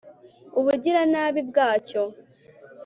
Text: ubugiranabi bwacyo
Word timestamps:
ubugiranabi 0.59 1.41
bwacyo 1.49 2.01